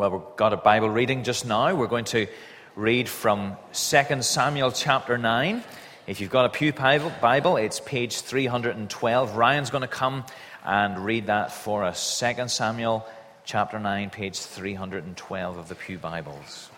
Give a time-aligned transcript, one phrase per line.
[0.00, 1.74] Well, we've got a Bible reading just now.
[1.74, 2.26] We're going to
[2.74, 5.62] read from 2 Samuel chapter 9.
[6.06, 9.36] If you've got a Pew Bible, it's page 312.
[9.36, 10.24] Ryan's going to come
[10.64, 12.18] and read that for us.
[12.18, 13.06] 2 Samuel
[13.44, 16.70] chapter 9, page 312 of the Pew Bibles.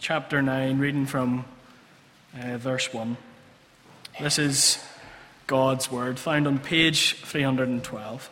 [0.00, 1.46] Chapter 9, reading from
[2.38, 3.16] uh, verse 1.
[4.20, 4.84] This is
[5.46, 8.30] God's Word, found on page 312.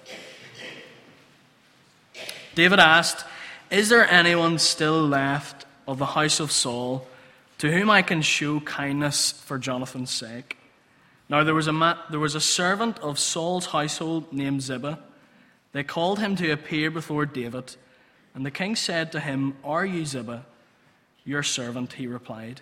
[2.54, 3.24] David asked,
[3.70, 7.06] Is there anyone still left of the house of Saul
[7.58, 10.56] to whom I can show kindness for Jonathan's sake?
[11.28, 14.98] Now there was a, ma- there was a servant of Saul's household named Ziba.
[15.72, 17.76] They called him to appear before David,
[18.34, 20.44] and the king said to him, Are you Ziba?
[21.24, 22.60] Your servant, he replied.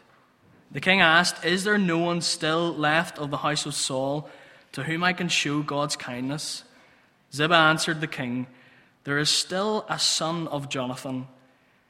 [0.71, 4.29] The king asked, Is there no one still left of the house of Saul
[4.73, 6.65] to whom I can show God's kindness?
[7.33, 8.47] Ziba answered the king,
[9.05, 11.27] There is still a son of Jonathan.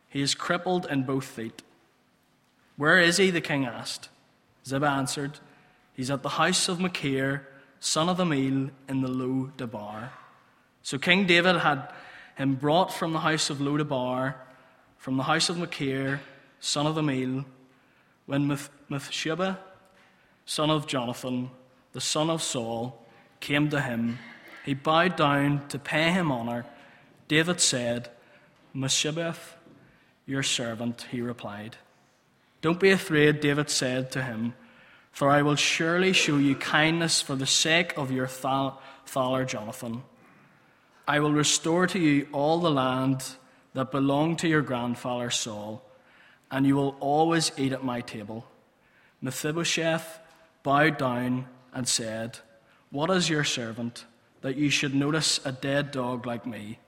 [0.08, 1.62] He is crippled in both feet.
[2.76, 3.30] Where is he?
[3.30, 4.08] the king asked.
[4.66, 5.38] Ziba answered,
[5.92, 7.46] He's at the house of Machir,
[7.80, 10.12] son of Ammiel, in the Lo Debar.
[10.82, 11.92] So King David had
[12.36, 14.36] him brought from the house of Lo Debar,
[14.96, 16.20] from the house of Machir,
[16.60, 17.44] son of Ammiel,
[18.30, 19.58] when Mephibosheth,
[20.46, 21.50] son of Jonathan,
[21.92, 23.04] the son of Saul,
[23.40, 24.20] came to him,
[24.64, 26.64] he bowed down to pay him honor.
[27.26, 28.08] David said,
[28.72, 29.56] Mephibosheth,
[30.26, 31.76] your servant, he replied.
[32.62, 34.54] Don't be afraid, David said to him,
[35.10, 40.04] for I will surely show you kindness for the sake of your father Jonathan.
[41.08, 43.24] I will restore to you all the land
[43.74, 45.82] that belonged to your grandfather Saul,
[46.50, 48.44] and you will always eat at my table.
[49.20, 50.18] Mephibosheth
[50.62, 52.38] bowed down and said,
[52.90, 54.04] What is your servant
[54.40, 56.78] that you should notice a dead dog like me?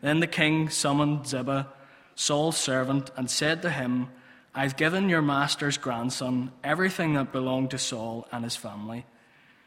[0.00, 1.68] Then the king summoned Ziba,
[2.14, 4.08] Saul's servant, and said to him,
[4.54, 9.06] I've given your master's grandson everything that belonged to Saul and his family.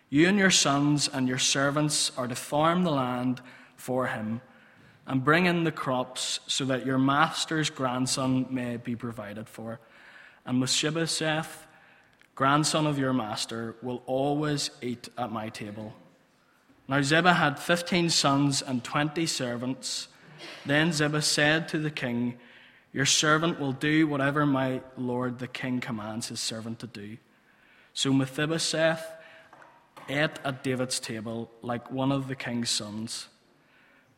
[0.10, 3.42] You and your sons and your servants are to farm the land
[3.78, 4.42] for him
[5.06, 9.80] and bring in the crops so that your master's grandson may be provided for.
[10.46, 11.68] And Mephibosheth
[12.36, 15.94] grandson of your master, will always eat at my table.
[16.88, 20.08] Now Ziba had fifteen sons and twenty servants.
[20.66, 22.38] Then Ziba said to the king,
[22.92, 27.18] Your servant will do whatever my lord the king commands his servant to do.
[27.94, 29.06] So Mephibosheth
[30.10, 33.28] ate at David's table like one of the king's sons.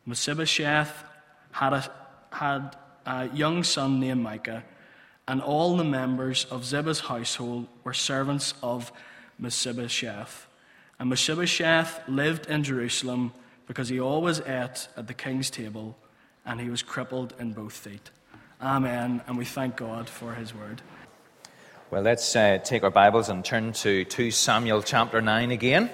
[0.06, 1.04] Mephibosheth
[1.50, 1.90] had a,
[2.30, 4.64] had a young son named Micah
[5.28, 8.92] and all the members of Ziba's household were servants of
[9.38, 10.46] Mephibosheth.
[10.98, 13.32] And Mephibosheth lived in Jerusalem
[13.66, 15.96] because he always ate at the king's table,
[16.44, 18.10] and he was crippled in both feet.
[18.62, 19.20] Amen.
[19.26, 20.80] And we thank God for his word.
[21.90, 25.90] Well, let's uh, take our Bibles and turn to 2 Samuel chapter 9 again.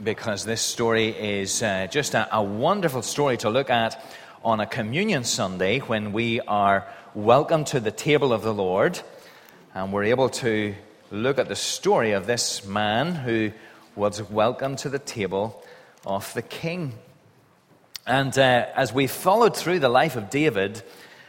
[0.00, 4.02] Because this story is uh, just a, a wonderful story to look at
[4.42, 8.98] on a communion Sunday when we are welcome to the table of the Lord
[9.74, 10.74] and we're able to
[11.10, 13.52] look at the story of this man who
[13.94, 15.62] was welcome to the table
[16.06, 16.94] of the king.
[18.06, 20.82] And uh, as we followed through the life of David,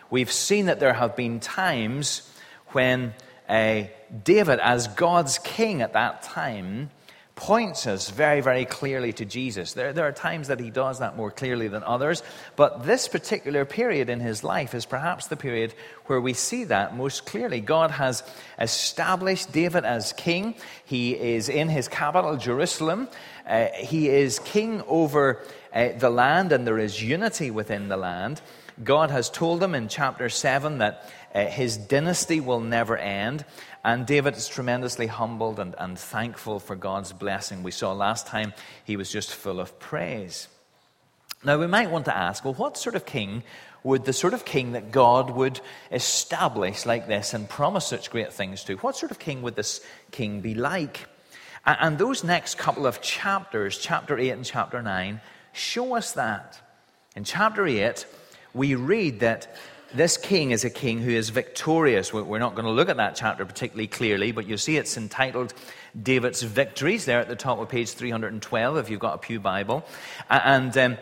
[0.09, 2.31] we've seen that there have been times
[2.69, 3.13] when
[3.49, 3.83] uh,
[4.23, 6.91] David, as God's king at that time,
[7.35, 9.73] points us very, very clearly to Jesus.
[9.73, 12.21] There, there are times that he does that more clearly than others,
[12.55, 15.73] but this particular period in his life is perhaps the period
[16.05, 17.59] where we see that most clearly.
[17.59, 18.23] God has
[18.59, 20.55] established David as king.
[20.85, 23.09] He is in his capital, Jerusalem.
[23.47, 25.41] Uh, he is king over
[25.73, 28.41] uh, the land, and there is unity within the land.
[28.81, 33.45] God has told him in chapter 7 that uh, his dynasty will never end.
[33.83, 37.63] And David is tremendously humbled and, and thankful for God's blessing.
[37.63, 38.53] We saw last time
[38.85, 40.47] he was just full of praise.
[41.43, 43.43] Now, we might want to ask well, what sort of king
[43.83, 45.59] would the sort of king that God would
[45.91, 49.81] establish like this and promise such great things to, what sort of king would this
[50.11, 51.05] king be like?
[51.65, 55.21] And those next couple of chapters, chapter 8 and chapter 9,
[55.51, 56.59] show us that.
[57.15, 58.05] In chapter 8,
[58.53, 59.55] we read that
[59.93, 62.11] this king is a king who is victorious.
[62.11, 65.53] We're not going to look at that chapter particularly clearly, but you see it's entitled
[66.01, 69.85] David's Victories there at the top of page 312 if you've got a Pew Bible.
[70.29, 70.97] And um,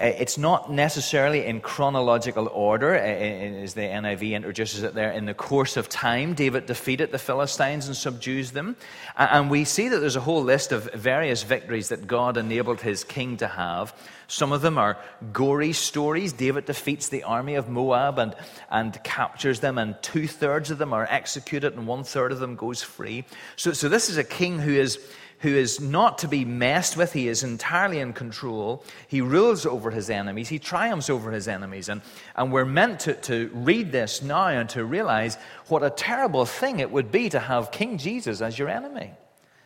[0.00, 4.92] Uh, it's not necessarily in chronological order, uh, uh, uh as the NIV introduces it
[4.92, 5.12] there.
[5.12, 8.74] In the course of time, David defeated the Philistines and subdues them.
[9.16, 13.04] And we see that there's a whole list of various victories that God enabled his
[13.04, 13.94] king to have.
[14.26, 14.98] Some of them are
[15.32, 16.32] gory stories.
[16.32, 18.34] David defeats the army of Moab and,
[18.70, 22.56] and captures them, and two thirds of them are executed, and one third of them
[22.56, 23.24] goes free.
[23.54, 24.98] So, so this is a king who is
[25.44, 27.12] who is not to be messed with.
[27.12, 28.82] He is entirely in control.
[29.08, 30.48] He rules over his enemies.
[30.48, 31.90] He triumphs over his enemies.
[31.90, 32.00] And,
[32.34, 35.36] and we're meant to, to read this now and to realize
[35.68, 39.12] what a terrible thing it would be to have King Jesus as your enemy.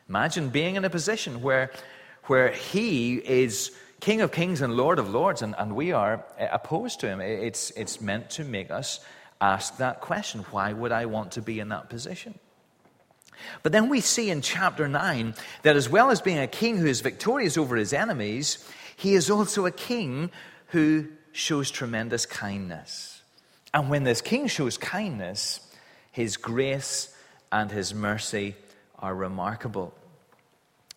[0.09, 1.71] Imagine being in a position where,
[2.25, 3.71] where he is
[4.01, 7.21] King of kings and Lord of lords, and, and we are opposed to him.
[7.21, 8.99] It's, it's meant to make us
[9.41, 12.37] ask that question why would I want to be in that position?
[13.63, 16.87] But then we see in chapter 9 that as well as being a king who
[16.87, 18.65] is victorious over his enemies,
[18.97, 20.31] he is also a king
[20.69, 23.23] who shows tremendous kindness.
[23.73, 25.61] And when this king shows kindness,
[26.11, 27.15] his grace
[27.53, 28.57] and his mercy
[28.99, 29.95] are remarkable.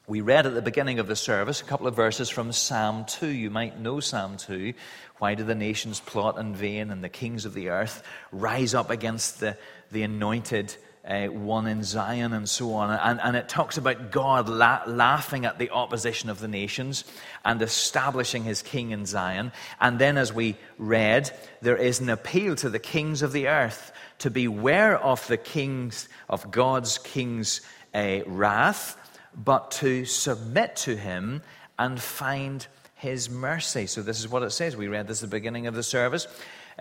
[0.08, 3.28] We read at the beginning of the service a couple of verses from Psalm 2.
[3.28, 4.74] You might know Psalm 2.
[5.20, 8.90] Why do the nations plot in vain and the kings of the earth rise up
[8.90, 9.58] against the,
[9.92, 10.76] the anointed
[11.08, 12.92] uh, one in Zion and so on.
[12.92, 17.04] And, and it talks about God la- laughing at the opposition of the nations
[17.44, 19.52] and establishing his king in Zion.
[19.80, 21.32] And then, as we read,
[21.62, 26.08] there is an appeal to the kings of the earth to beware of the kings,
[26.30, 27.62] of God's king's
[27.94, 28.98] uh, wrath,
[29.36, 31.42] but to submit to him
[31.80, 33.88] and find his mercy.
[33.88, 34.78] So, this is what it says.
[34.78, 36.28] We read this at the beginning of the service.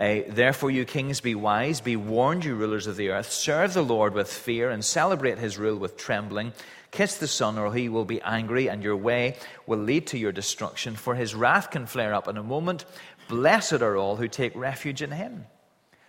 [0.01, 3.31] Therefore, you kings, be wise, be warned, you rulers of the earth.
[3.31, 6.55] Serve the Lord with fear and celebrate his rule with trembling.
[6.91, 9.37] Kiss the Son, or he will be angry, and your way
[9.67, 10.97] will lead to your destruction.
[10.97, 12.87] For his wrath can flare up in a moment.
[13.29, 15.45] Blessed are all who take refuge in him.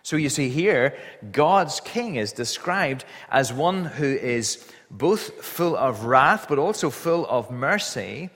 [0.03, 0.97] So you see here,
[1.33, 7.27] God's king is described as one who is both full of wrath, but also full
[7.27, 8.29] of mercy.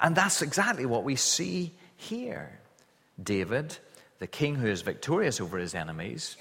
[0.00, 2.58] And that's exactly what we see here.
[3.22, 3.76] David
[4.22, 6.36] the king who is victorious over his enemies,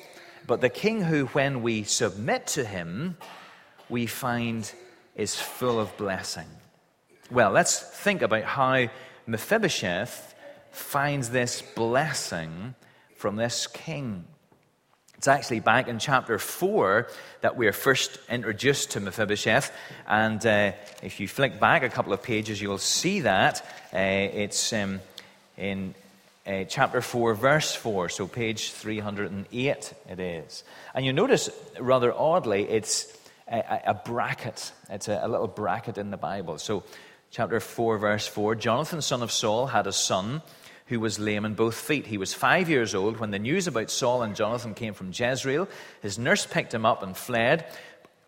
[0.46, 3.18] but the king who, when we submit to him,
[3.90, 4.72] we find
[5.16, 6.46] is full of blessing.
[7.32, 8.88] Well, let's think about how
[9.26, 10.36] Mephibosheth
[10.70, 12.76] finds this blessing
[13.16, 14.26] from this king.
[15.18, 17.08] It's actually back in chapter 4
[17.42, 19.72] that we're first introduced to Mephibosheth.
[20.08, 23.66] And uh, if you flick back a couple of pages, you'll see that.
[23.92, 25.02] Uh, it's um,
[25.58, 25.96] in
[26.46, 30.64] uh, chapter 4, verse 4, so page 308 it is.
[30.94, 31.50] And you notice,
[31.80, 33.16] rather oddly, it's
[33.48, 34.72] a, a bracket.
[34.90, 36.58] It's a, a, little bracket in the Bible.
[36.58, 36.84] So,
[37.30, 40.42] chapter 4, verse 4 Jonathan, son of Saul, had a son
[40.88, 42.08] who was lame in both feet.
[42.08, 45.70] He was five years old when the news about Saul and Jonathan came from Jezreel.
[46.02, 47.66] His nurse picked him up and fled.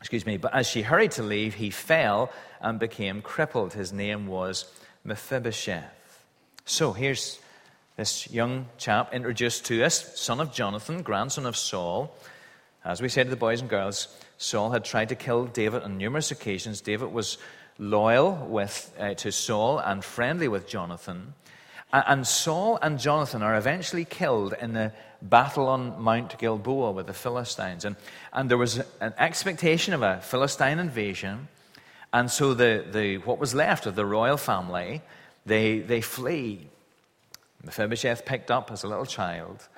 [0.00, 3.72] Excuse me, but as she hurried to leave, he fell and became crippled.
[3.72, 4.66] His name was
[5.04, 5.84] Mephibosheth.
[6.64, 7.40] So here's
[7.96, 12.14] this young chap introduced to us, son of Jonathan, grandson of Saul.
[12.84, 15.98] As we said to the boys and girls, Saul had tried to kill David on
[15.98, 16.80] numerous occasions.
[16.80, 17.38] David was
[17.78, 21.34] loyal with, uh, to Saul and friendly with Jonathan.
[21.92, 27.12] And Saul and Jonathan are eventually killed in the battle on Mount Gilboa with the
[27.12, 27.84] Philistines.
[27.84, 27.96] And,
[28.32, 31.48] and there was an expectation of a Philistine invasion.
[32.12, 35.02] And so the, the, what was left of the royal family
[35.46, 36.68] they, they flee.
[37.64, 39.68] Mephibosheth picked up as a little child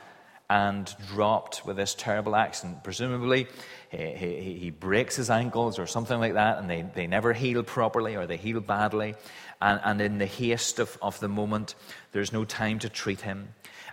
[0.50, 2.84] and dropped with this terrible accident.
[2.84, 3.46] Presumably,
[3.90, 7.62] he, he, he, breaks his ankles or something like that, and they, they never heal
[7.62, 9.14] properly or they heal badly.
[9.60, 11.74] And, and in the haste of, of the moment,
[12.12, 13.48] there's no time to treat him.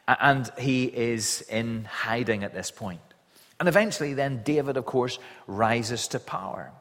[0.07, 3.01] And he is in hiding at this point.
[3.59, 6.71] And eventually, then, David, of course, rises to power.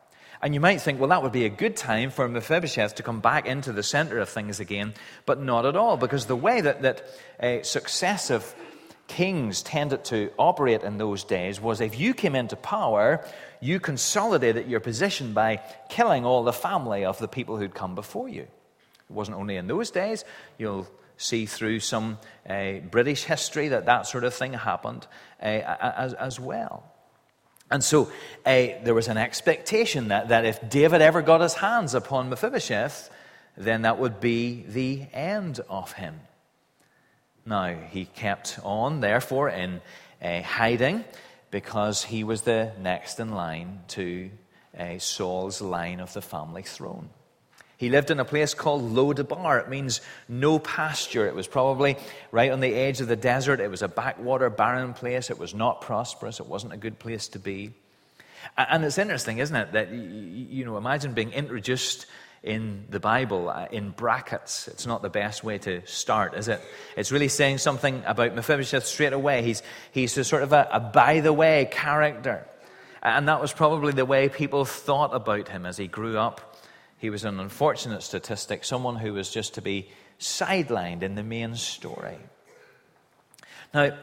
[0.43, 3.21] And you might think, well, that would be a good time for Mephibosheth to come
[3.21, 4.95] back into the center of things again,
[5.27, 7.05] but not at all, because the way that, that
[7.39, 8.55] uh, successive
[9.07, 13.25] kings tended to operate in those days was if you came into power,
[13.61, 18.29] you consolidated your position by killing all the family of the people who'd come before
[18.29, 18.43] you.
[18.43, 18.49] It
[19.11, 20.25] wasn't only in those days,
[20.59, 22.19] you'll see through some
[22.49, 25.07] uh, British history that that sort of thing happened
[25.43, 26.91] uh, as, as well.
[27.71, 28.11] And so
[28.45, 33.11] uh, there was an expectation that, that if David ever got his hands upon Mephibosheth,
[33.57, 36.21] then that would be the end of him.
[37.47, 39.81] Now, he kept on, therefore, in
[40.23, 41.05] uh, hiding
[41.51, 44.31] because he was the next in line to
[44.79, 47.11] uh, Saul's line of the family throne.
[47.81, 49.59] He lived in a place called Lo-debar.
[49.59, 51.27] It means no pasture.
[51.27, 51.97] It was probably
[52.31, 53.59] right on the edge of the desert.
[53.59, 55.31] It was a backwater, barren place.
[55.31, 56.41] It was not prosperous.
[56.41, 57.73] It wasn't a good place to be.
[58.59, 62.05] And it's interesting, isn't it, that, you know, imagine being introduced
[62.43, 64.69] in the Bible uh, in brackets.
[64.69, 66.61] It's not the best way to start, is it?
[66.99, 69.43] It's really saying something about Mephibosheth straight away.
[69.43, 72.47] He's, he's a sort of a, a by the way character.
[73.03, 76.50] And that was probably the way people thought about him as he grew up
[77.01, 79.89] he was an unfortunate statistic, someone who was just to be
[80.21, 82.19] sidelined in the main story.
[83.73, 83.97] Now,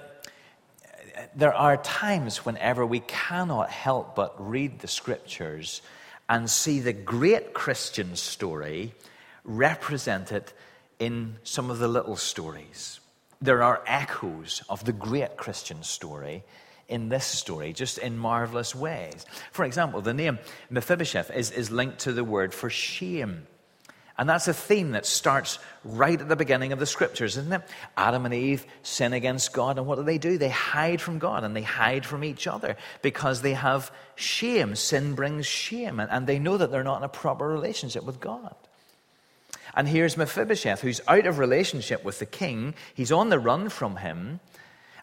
[1.35, 5.83] there are times whenever we cannot help but read the scriptures
[6.27, 8.95] and see the great Christian story
[9.43, 10.51] represented
[10.97, 12.99] in some of the little stories.
[13.39, 16.43] There are echoes of the great Christian story
[16.87, 19.25] in this story, just in marvelous ways.
[19.51, 20.39] For example, the name
[20.69, 23.47] Mephibosheth is, is linked to the word for shame.
[24.19, 27.61] And that's a theme that starts right at the beginning of the scriptures, isn't it?
[27.95, 30.39] Adam and Eve sin against God, and what do they do?
[30.39, 34.75] They hide from God and they hide from each other because they have shame.
[34.75, 38.55] Sin brings shame, and, they know that they're not in a proper relationship with God.
[39.75, 42.73] And here's Mephibosheth, who's out of relationship with the king.
[42.95, 44.39] He's on the run from him.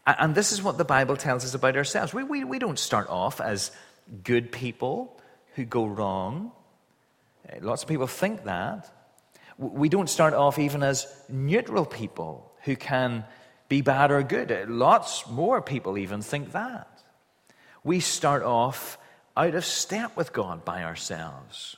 [0.07, 2.13] And this is what the Bible tells us about ourselves.
[2.13, 3.71] We, we, we don't start off as
[4.23, 5.19] good people
[5.55, 6.53] who go wrong.
[7.49, 8.91] Eh, lots of people think that.
[9.57, 13.25] We don't start off even as neutral people who can
[13.69, 14.51] be bad or good.
[14.51, 16.89] Eh, lots more people even think that.
[17.83, 18.99] We start off
[19.37, 21.77] out of step with God by ourselves.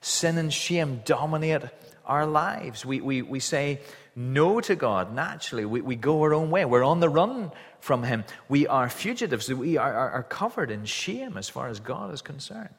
[0.00, 1.62] Sin and shame dominate
[2.06, 2.84] our lives.
[2.84, 3.80] We, we, we say,
[4.16, 5.64] no to God naturally.
[5.64, 6.64] We, we go our own way.
[6.64, 8.24] We're on the run from Him.
[8.48, 9.48] We are fugitives.
[9.48, 12.74] We are, are, are covered in shame as far as God is concerned.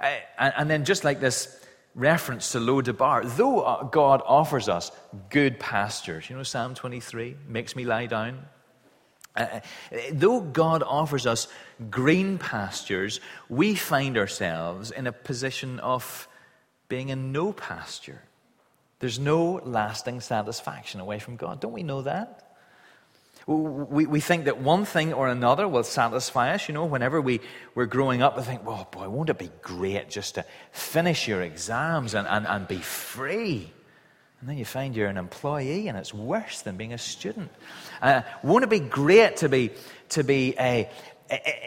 [0.00, 1.64] Uh, and, then, just like this
[1.94, 4.92] reference to Lo-debar, though uh, God offers us
[5.30, 8.46] good pastures, you know, Psalm 23 makes me lie down.
[9.38, 9.60] Uh,
[9.92, 11.46] uh, though God offers us
[11.90, 16.26] green pastures, we find ourselves in a position of
[16.88, 18.20] being in no pasture.
[18.98, 21.60] There's no lasting satisfaction away from God.
[21.60, 22.56] Don't we know that?
[23.46, 26.68] We, we think that one thing or another will satisfy us.
[26.68, 27.40] You know, whenever we,
[27.74, 31.40] we're growing up, we think, well, boy, won't it be great just to finish your
[31.40, 33.72] exams and, and, and be free?
[34.40, 37.50] And then you find you're an employee, and it's worse than being a student.
[38.00, 39.72] Uh, won't it be great to be,
[40.10, 40.88] to be a,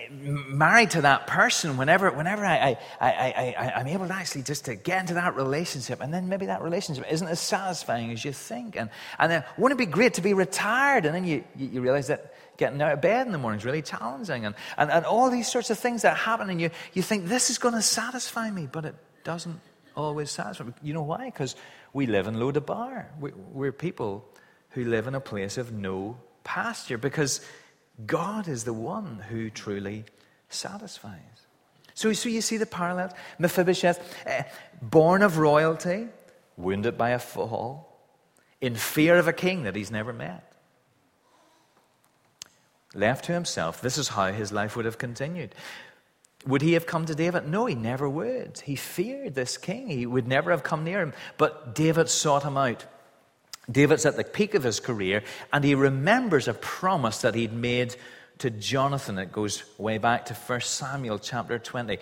[0.09, 4.65] married to that person, whenever, whenever I, I, I, I, I'm able to actually just
[4.65, 8.31] to get into that relationship, and then maybe that relationship isn't as satisfying as you
[8.31, 8.75] think.
[8.75, 11.05] And, and then wouldn't it be great to be retired?
[11.05, 13.81] And then you, you realize that getting out of bed in the morning is really
[13.81, 14.45] challenging.
[14.45, 17.49] And, and, and all these sorts of things that happen, and you, you think, this
[17.49, 19.59] is going to satisfy me, but it doesn't
[19.95, 20.73] always satisfy me.
[20.81, 21.25] You know why?
[21.25, 21.55] Because
[21.93, 23.09] we live in Lo-debar.
[23.19, 24.25] We, we're people
[24.71, 27.41] who live in a place of no pasture because
[28.05, 30.05] God is the one who truly
[30.49, 31.19] satisfies.
[31.93, 33.11] So, so you see the parallels.
[33.37, 34.43] Mephibosheth, uh,
[34.81, 36.07] born of royalty,
[36.57, 37.99] wounded by a fall,
[38.61, 40.47] in fear of a king that he's never met.
[42.93, 45.55] Left to himself, this is how his life would have continued.
[46.47, 47.47] Would he have come to David?
[47.47, 48.61] No, he never would.
[48.65, 49.87] He feared this king.
[49.87, 51.13] He would never have come near him.
[51.37, 52.85] But David sought him out.
[53.71, 57.95] David's at the peak of his career, and he remembers a promise that he'd made
[58.39, 59.19] to Jonathan.
[59.19, 61.99] It goes way back to 1 Samuel chapter 20.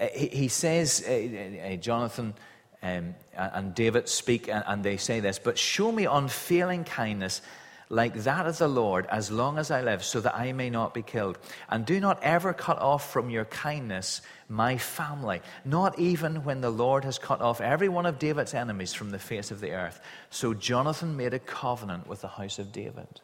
[0.00, 2.34] Uh, he, says, uh, uh, Jonathan
[2.82, 7.42] um, and David speak, and they say this, but show me unfailing kindness
[7.88, 10.94] like that of the Lord as long as I live, so that I may not
[10.94, 11.38] be killed.
[11.68, 16.70] And do not ever cut off from your kindness my family, not even when the
[16.70, 20.00] Lord has cut off every one of David's enemies from the face of the earth.
[20.30, 23.20] So Jonathan made a covenant with the house of David.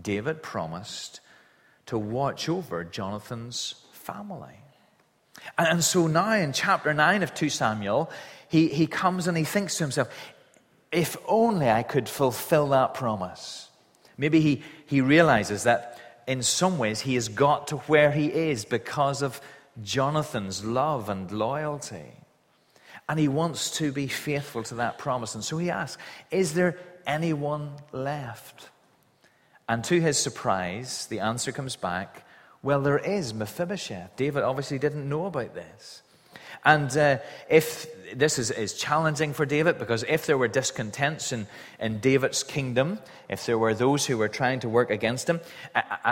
[0.00, 1.20] David promised
[1.86, 4.62] to watch over Jonathan's family.
[5.58, 8.10] And so now in chapter 9 of 2 Samuel,
[8.48, 10.08] he, he comes and he thinks to himself,
[10.92, 13.68] if only I could fulfill that promise.
[14.18, 18.64] Maybe he, he realizes that in some ways he has got to where he is
[18.64, 19.40] because of
[19.82, 22.12] Jonathan's love and loyalty.
[23.08, 25.34] And he wants to be faithful to that promise.
[25.34, 28.68] And so he asks, Is there anyone left?
[29.68, 32.24] And to his surprise, the answer comes back,
[32.62, 34.16] Well, there is Mephibosheth.
[34.16, 36.02] David obviously didn't know about this.
[36.64, 37.18] And uh,
[37.50, 41.46] if this is, is challenging for David because if there were discontents in,
[41.80, 45.40] in David's kingdom, if there were those who were trying to work against him,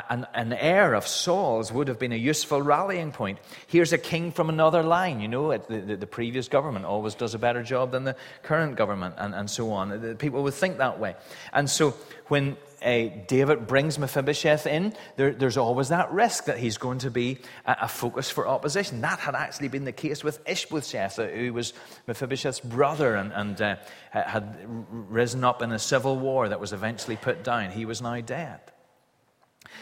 [0.08, 3.38] an, an heir of Saul's would have been a useful rallying point.
[3.66, 5.20] Here's a king from another line.
[5.20, 8.76] You know, the, the, the previous government always does a better job than the current
[8.76, 10.16] government, and, and so on.
[10.16, 11.16] People would think that way.
[11.52, 11.94] And so
[12.28, 17.10] when uh, David brings Mephibosheth in, there, there's always that risk that he's going to
[17.10, 19.02] be a, a, focus for opposition.
[19.02, 21.72] That had actually been the case with Ishbosheth, uh, who was
[22.06, 23.76] Mephibosheth's brother and, and uh,
[24.12, 24.58] had
[24.90, 27.70] risen up in a civil war that was eventually put down.
[27.70, 28.60] He was now dead.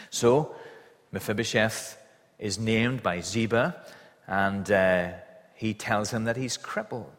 [0.09, 0.55] So,
[1.11, 1.97] Mephibosheth
[2.37, 3.75] is named by Ziba,
[4.27, 5.11] and uh,
[5.55, 7.11] he tells him that he's crippled.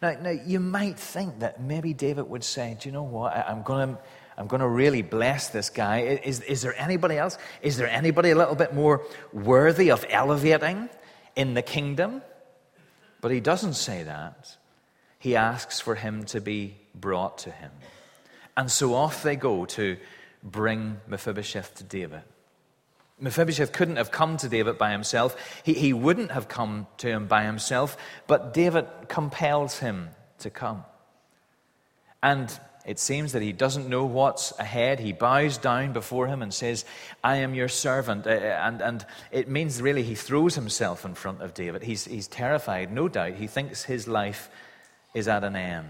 [0.00, 3.34] Now, now, you might think that maybe David would say, Do you know what?
[3.34, 4.02] I, I'm going to
[4.36, 6.00] I'm going to really bless this guy.
[6.00, 7.38] Is, is there anybody else?
[7.60, 10.88] Is there anybody a little bit more worthy of elevating
[11.36, 12.22] in the kingdom?
[13.22, 14.58] But he doesn't say that.
[15.18, 17.70] He asks for him to be brought to him.
[18.56, 19.96] And so off they go to
[20.42, 22.22] bring Mephibosheth to David.
[23.20, 25.62] Mephibosheth couldn't have come to David by himself.
[25.62, 30.10] He, he wouldn't have come to him by himself, but David compels him
[30.40, 30.84] to come.
[32.20, 34.98] And it seems that he doesn't know what's ahead.
[34.98, 36.84] He bows down before him and says,
[37.22, 38.26] I am your servant.
[38.26, 41.82] Uh, uh, and, and it means really he throws himself in front of David.
[41.82, 43.34] He's, he's terrified, no doubt.
[43.34, 44.50] He thinks his life
[45.14, 45.88] is at an end.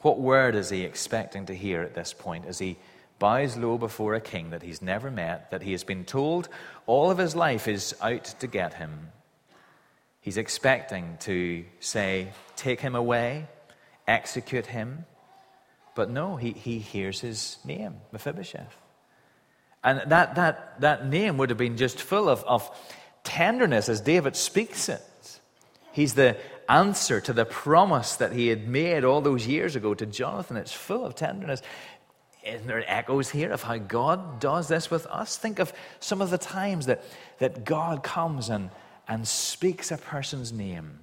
[0.00, 2.78] What word is he expecting to hear at this point as he
[3.18, 6.48] bows low before a king that he's never met, that he has been told
[6.86, 9.12] all of his life is out to get him?
[10.22, 13.46] He's expecting to say, Take him away,
[14.08, 15.04] execute him.
[15.94, 18.76] But no, he, he hears his name, Mephibosheth.
[19.84, 22.70] And that, that, that name would have been just full of, of
[23.24, 25.02] tenderness as David speaks it.
[25.92, 26.36] He's the
[26.68, 30.56] answer to the promise that he had made all those years ago to Jonathan.
[30.56, 31.60] It's full of tenderness.
[32.44, 35.36] Isn't there echoes here of how God does this with us?
[35.36, 37.04] Think of some of the times that,
[37.38, 38.70] that God comes and,
[39.06, 40.98] and speaks a person's name.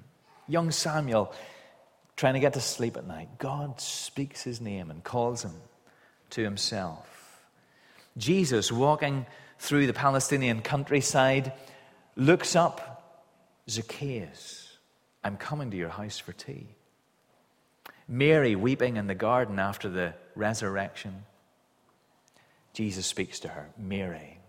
[0.47, 1.31] Young Samuel
[2.19, 5.53] trying to get to sleep at night, God speaks his name and calls him
[6.31, 7.07] to himself.
[8.17, 9.25] Jesus, walking
[9.57, 11.53] through the Palestinian countryside,
[12.17, 13.25] looks up
[13.69, 14.77] Zacchaeus,
[15.23, 16.67] I'm coming to your house for tea.
[18.05, 21.23] Mary, weeping in the garden after the resurrection,
[22.73, 24.39] Jesus speaks to her, Mary.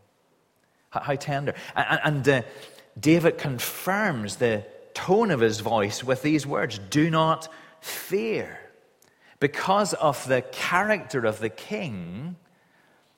[0.90, 1.54] How, tender.
[1.76, 2.42] And, uh,
[2.98, 7.48] David confirms the tone of his voice with these words Do not
[7.80, 8.58] fear.
[9.38, 12.36] Because of the character of the king,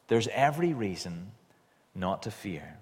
[0.06, 1.32] there's every reason
[1.94, 2.78] not to fear.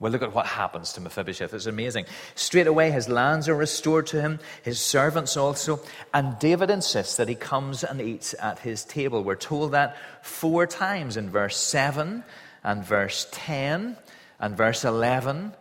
[0.00, 1.54] Well, look at what happens to Mephibosheth.
[1.54, 2.06] It's amazing.
[2.34, 5.80] Straight away, his lands are restored to him, his servants also,
[6.12, 9.22] and David insists that he comes and eats at his table.
[9.22, 12.24] We're told that four times in verse 7
[12.64, 13.96] and verse 10
[14.40, 15.52] and verse 11,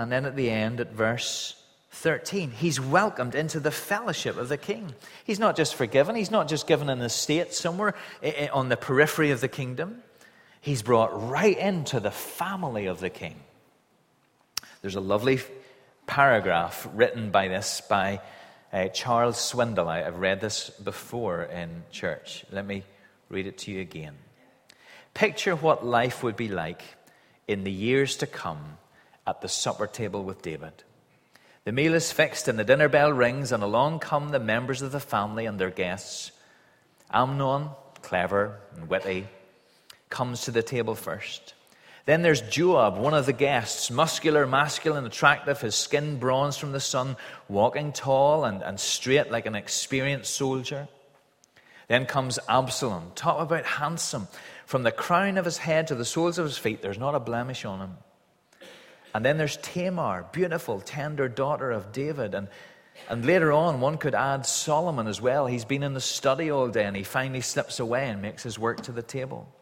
[0.00, 1.54] and then at the end at verse
[1.92, 2.50] 13.
[2.52, 4.94] He's welcomed into the fellowship of the king.
[5.24, 7.94] He's not just forgiven, he's not just given an estate somewhere
[8.52, 10.02] on the periphery of the kingdom.
[10.60, 13.36] He's brought right into the family of the king.
[14.82, 15.40] There's a lovely
[16.06, 18.20] paragraph written by this by
[18.72, 19.86] uh, Charles Swindoll.
[19.86, 22.44] I, I've read this before in church.
[22.50, 22.84] Let me
[23.28, 24.14] read it to you again.
[25.12, 26.82] Picture what life would be like
[27.48, 28.78] in the years to come
[29.26, 30.72] at the supper table with David.
[31.64, 34.92] The meal is fixed and the dinner bell rings, and along come the members of
[34.92, 36.32] the family and their guests.
[37.12, 37.70] Amnon,
[38.02, 39.26] clever and witty,
[40.08, 41.54] comes to the table first.
[42.06, 46.80] Then there's Joab, one of the guests, muscular, masculine, attractive, his skin bronzed from the
[46.80, 47.16] sun,
[47.48, 50.88] walking tall and, and straight like an experienced soldier.
[51.88, 54.28] Then comes Absalom, talk about handsome.
[54.64, 57.20] From the crown of his head to the soles of his feet, there's not a
[57.20, 57.96] blemish on him.
[59.14, 62.34] And then there's Tamar, beautiful, tender daughter of David.
[62.34, 62.48] And,
[63.08, 65.46] and later on, one could add Solomon as well.
[65.46, 68.58] He's been in the study all day and he finally slips away and makes his
[68.58, 69.52] work to the table.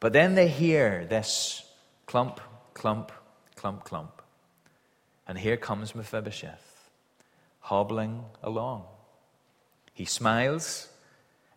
[0.00, 1.64] But then they hear this
[2.06, 2.40] clump,
[2.74, 3.12] clump,
[3.56, 4.22] clump, clump.
[5.26, 6.90] And here comes Mephibosheth,
[7.60, 8.84] hobbling along.
[9.94, 10.88] He smiles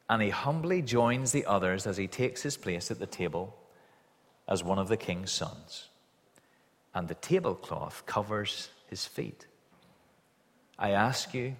[0.09, 3.55] and he humbly joins the others as he takes his place at the table
[4.47, 5.87] as one of the king's sons
[6.93, 9.47] and the tablecloth covers his feet.
[10.77, 11.55] I ask you,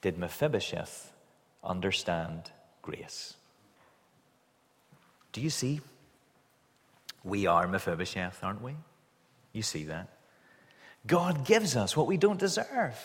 [0.00, 1.12] did Mephibosheth
[1.64, 2.50] understand
[2.82, 3.34] grace?
[5.32, 5.80] Do you see?
[7.24, 8.74] We are Mephibosheth, aren't we?
[9.52, 10.08] You see that?
[11.06, 12.98] God gives us what we don't deserve.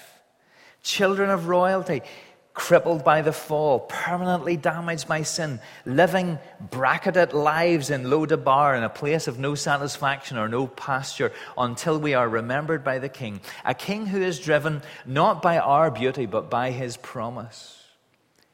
[0.81, 2.01] Children of royalty,
[2.53, 8.89] crippled by the fall, permanently damaged by sin, living bracketed lives in Lo-debar in a
[8.89, 13.41] place of no satisfaction or no pasture until we are remembered by the King.
[13.65, 17.79] A King who is driven not by our beauty but by his promise.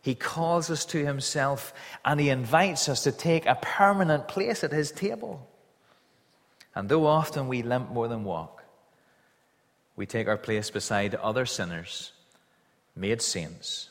[0.01, 1.73] He calls us to himself
[2.05, 5.45] and he invites us to take a permanent place at his table.
[6.73, 8.63] And though often we limp more than walk,
[9.97, 12.13] we take our place beside other sinners,
[12.95, 13.89] made saints,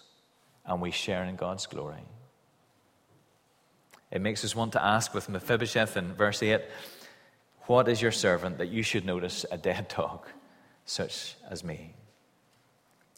[0.64, 2.04] and we share in God's glory.
[4.10, 6.62] It makes us want to ask with Mephibosheth in verse 8
[7.66, 10.26] What is your servant that you should notice a dead dog
[10.84, 11.94] such as me?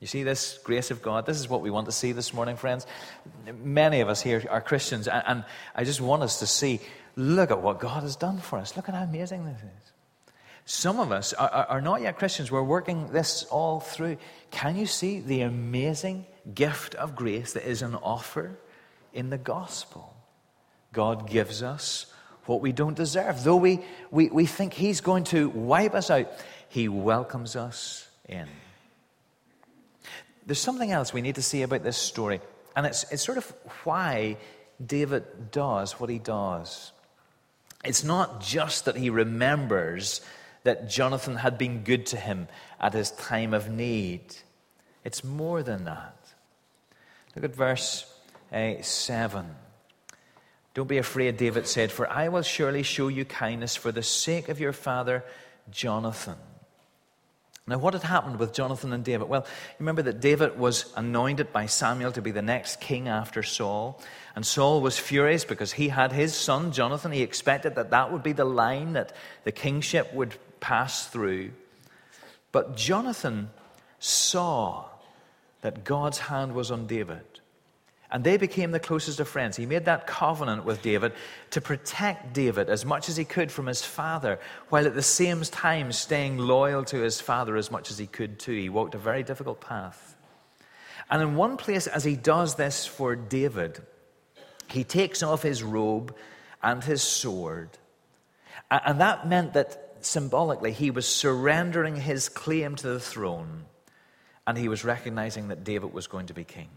[0.01, 1.27] You see this grace of God?
[1.27, 2.87] This is what we want to see this morning, friends.
[3.63, 6.81] Many of us here are Christians, and I just want us to see
[7.17, 8.77] look at what God has done for us.
[8.77, 9.90] Look at how amazing this is.
[10.65, 12.51] Some of us are, are, not yet Christians.
[12.51, 14.19] We're working this all through.
[14.51, 18.59] Can you see the amazing gift of grace that is an offer
[19.13, 20.15] in the gospel?
[20.93, 22.07] God gives us
[22.47, 23.43] what we don't deserve.
[23.43, 26.31] Though we, we, we think He's going to wipe us out,
[26.69, 28.47] He welcomes us in.
[30.47, 32.41] There's something else we need to see about this story,
[32.75, 33.53] and it's, it's sort of
[33.85, 34.37] why
[34.85, 36.93] David does what he does.
[37.85, 40.21] It's not just that he remembers
[40.63, 42.49] that Jonathan had been good to him
[42.81, 44.23] at his time of need,
[45.05, 46.17] it's more than that.
[47.35, 48.13] Look at verse
[48.53, 49.47] uh, 7.
[50.75, 54.49] Don't be afraid, David said, for I will surely show you kindness for the sake
[54.49, 55.25] of your father
[55.71, 56.37] Jonathan.
[57.67, 59.29] Now, what had happened with Jonathan and David?
[59.29, 59.47] Well,
[59.79, 64.01] remember that David was anointed by Samuel to be the next king after Saul.
[64.35, 67.13] And Saul was furious because he had his son, Jonathan.
[67.13, 71.51] He expected that that would be the line that the kingship would pass through.
[72.53, 73.51] But Jonathan
[73.99, 74.87] saw
[75.63, 77.23] that God's hand was on David.
[78.13, 79.57] And they became the closest of friends.
[79.57, 81.13] He made that covenant with David
[81.51, 85.43] to protect David as much as he could from his father, while at the same
[85.43, 88.53] time staying loyal to his father as much as he could too.
[88.53, 90.17] He walked a very difficult path.
[91.09, 93.81] And in one place, as he does this for David,
[94.69, 96.15] he takes off his robe
[96.63, 97.71] and his sword.
[98.71, 103.65] And that meant that symbolically he was surrendering his claim to the throne
[104.47, 106.69] and he was recognizing that David was going to be king.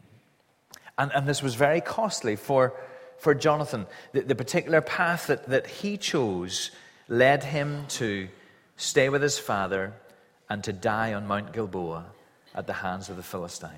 [0.97, 2.73] And, and this was very costly for,
[3.17, 3.87] for Jonathan.
[4.11, 6.71] The, the particular path that, that he chose
[7.07, 8.27] led him to
[8.77, 9.93] stay with his father
[10.49, 12.05] and to die on Mount Gilboa
[12.53, 13.73] at the hands of the Philistines.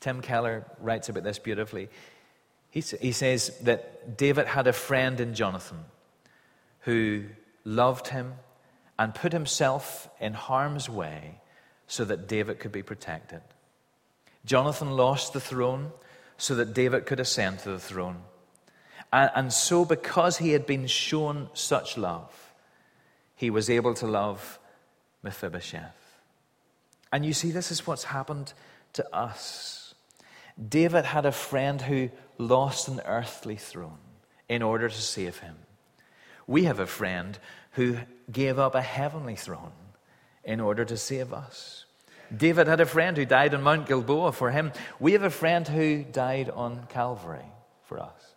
[0.00, 1.88] Tim Keller writes about this beautifully.
[2.70, 5.78] He, he says that David had a friend in Jonathan
[6.80, 7.24] who
[7.68, 8.34] loved him
[8.98, 11.40] and put himself in harm's way
[11.86, 13.42] so that David could be protected.
[14.44, 15.92] Jonathan lost the throne
[16.38, 18.22] so that David could ascend to the throne.
[19.12, 22.52] And, so, because he had been shown such love,
[23.34, 24.58] he was able to love
[25.22, 25.96] Mephibosheth.
[27.10, 28.52] And you see, this is what's happened
[28.94, 29.94] to us.
[30.68, 33.98] David had a friend who lost an earthly throne
[34.46, 35.56] in order to save him.
[36.46, 37.38] We have a friend
[37.72, 37.98] who
[38.30, 39.72] gave up a heavenly throne
[40.44, 41.84] in order to save us.
[42.34, 44.72] David had a friend who died on Mount Gilboa for him.
[45.00, 47.44] We have a friend who died on Calvary
[47.84, 48.34] for us.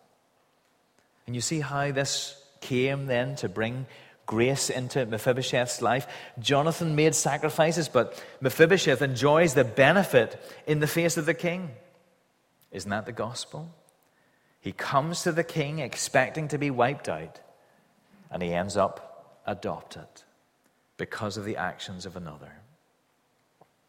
[1.26, 3.86] And you see how this came then to bring
[4.24, 6.06] grace into Mephibosheth's life.
[6.38, 11.70] Jonathan made sacrifices, but Mephibosheth enjoys the benefit in the face of the king.
[12.70, 13.74] Isn't that the gospel?
[14.60, 17.40] He comes to the king expecting to be wiped out,
[18.30, 19.11] and he ends up
[19.46, 20.06] adopted
[20.96, 22.52] because of the actions of another.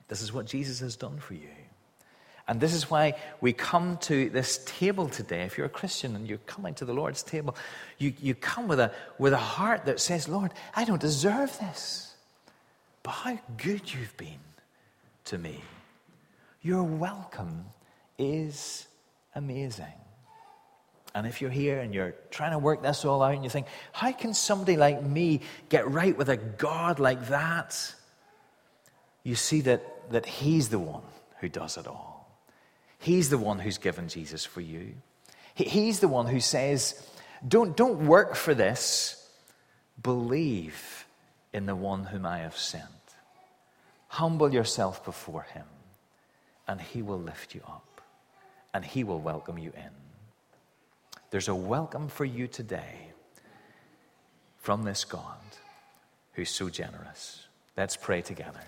[0.08, 1.50] This is what Jesus has done for you.
[2.48, 5.44] And this is why we come to this table today.
[5.44, 7.56] If you're a Christian and you're coming to the Lord's table,
[7.98, 12.16] you, you come with a, with a heart that says, Lord, I don't deserve this.
[13.02, 14.40] But how good you've been
[15.26, 15.62] to me.
[16.62, 17.66] Your welcome
[18.18, 18.88] is
[19.36, 20.03] amazing.
[21.16, 23.68] And if you're here and you're trying to work this all out and you think,
[23.92, 27.94] how can somebody like me get right with a God like that?
[29.24, 31.04] You see that that He's the one
[31.40, 32.30] who does it all.
[33.00, 34.94] He's the one who's given Jesus for you.
[35.56, 37.06] He's the one who says,
[37.46, 39.28] don't, don't work for this,
[40.02, 41.06] believe
[41.52, 42.84] in the one whom I have sent.
[44.08, 45.66] Humble yourself before Him,
[46.68, 48.02] and He will lift you up,
[48.74, 50.03] and He will welcome you in.
[51.34, 53.08] There's a welcome for you today
[54.60, 55.40] from this God
[56.34, 57.48] who's so generous.
[57.76, 58.60] Let's pray together.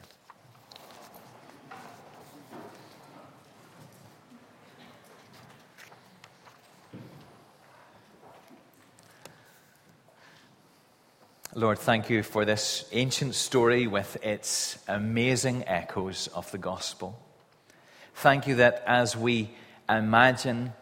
[11.54, 17.24] Lord, thank you for this ancient story with its amazing echoes of the gospel.
[18.16, 19.52] Thank you that as we
[19.88, 20.74] imagine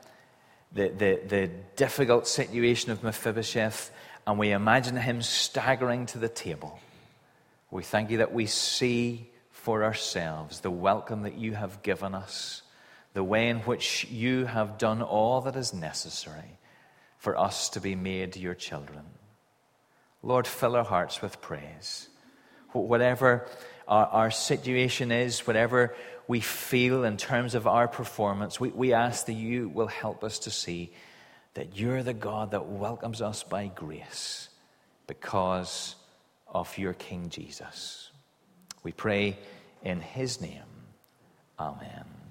[0.74, 3.92] the, the, the difficult situation of Mephibosheth
[4.26, 6.80] and we imagine him staggering to the table,
[7.72, 12.62] we thank you that we see for ourselves the welcome that you have given us,
[13.14, 16.60] the way in which you have done all that is necessary
[17.18, 19.04] for us to be made your children.
[20.22, 22.10] Lord, fill our hearts with praise.
[22.72, 23.48] Whatever
[23.88, 25.96] our, our, situation is, whatever
[26.28, 30.40] we feel in terms of our performance, we, we ask that you will help us
[30.40, 30.92] to see
[31.54, 34.50] that you're the God that welcomes us by grace
[35.08, 35.96] because
[36.48, 38.12] of your King Jesus.
[38.84, 39.38] We pray
[39.84, 40.62] in his name.
[41.60, 42.23] Amen.